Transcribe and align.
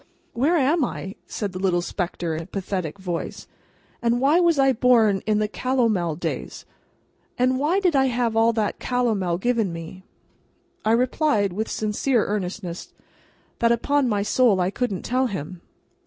"Where 0.33 0.55
am 0.57 0.83
I?" 0.83 1.13
said 1.27 1.51
the 1.51 1.59
little 1.59 1.83
spectre, 1.83 2.33
in 2.33 2.41
a 2.41 2.45
pathetic 2.47 2.97
voice. 2.97 3.45
"And 4.01 4.19
why 4.19 4.39
was 4.39 4.57
I 4.57 4.73
born 4.73 5.21
in 5.27 5.37
the 5.37 5.47
Calomel 5.47 6.15
days, 6.15 6.65
and 7.37 7.59
why 7.59 7.79
did 7.79 7.95
I 7.95 8.05
have 8.07 8.35
all 8.35 8.51
that 8.53 8.79
Calomel 8.79 9.37
given 9.37 9.71
me?" 9.71 10.01
I 10.83 10.93
replied, 10.93 11.53
with 11.53 11.69
sincere 11.69 12.25
earnestness, 12.25 12.91
that 13.59 13.71
upon 13.71 14.09
my 14.09 14.23
soul 14.23 14.59
I 14.59 14.71
couldn't 14.71 15.03
tell 15.03 15.27
him. 15.27 15.61